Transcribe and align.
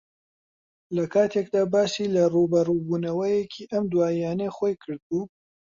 لەکاتێکدا 0.97 1.63
باسی 1.73 2.11
لە 2.15 2.23
ڕووبەڕووبوونەوەیەکی 2.33 3.67
ئەم 3.71 3.83
دواییانەی 3.91 4.53
خۆی 4.57 4.79
کردبوو 4.83 5.23